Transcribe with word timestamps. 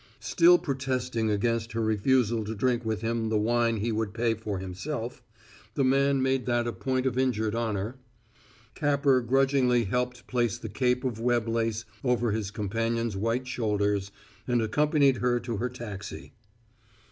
Still 0.19 0.57
protesting 0.57 1.29
against 1.29 1.73
her 1.73 1.81
refusal 1.81 2.43
to 2.45 2.55
drink 2.55 2.83
with 2.83 3.01
him 3.01 3.29
the 3.29 3.37
wine 3.37 3.77
he 3.77 3.91
would 3.91 4.15
pay 4.15 4.33
for 4.33 4.57
himself 4.57 5.21
the 5.75 5.83
man 5.83 6.23
made 6.23 6.47
that 6.47 6.65
a 6.65 6.73
point 6.73 7.05
of 7.05 7.19
injured 7.19 7.53
honor 7.53 7.97
Capper 8.73 9.21
grudgingly 9.21 9.83
helped 9.83 10.25
place 10.25 10.57
the 10.57 10.69
cape 10.69 11.03
of 11.03 11.19
web 11.19 11.47
lace 11.47 11.85
over 12.03 12.31
his 12.31 12.49
companion's 12.49 13.15
white 13.15 13.45
shoulders, 13.47 14.09
and 14.47 14.59
accompanied 14.59 15.17
her 15.17 15.39
to 15.39 15.57
her 15.57 15.69
taxi. 15.69 16.33